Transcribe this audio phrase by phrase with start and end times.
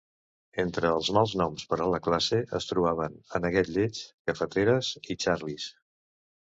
[0.61, 5.71] Entre els malnoms per a la classe es trobaven "aneguet lleig", "cafeteres" i "Charlies".